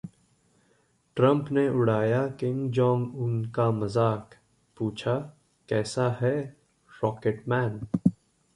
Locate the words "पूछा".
4.77-5.21